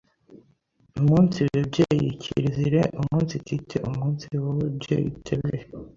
[1.01, 5.65] Umunsi bebyeyi, kirezire: Umunsitite umunsi bo webyeye utebehe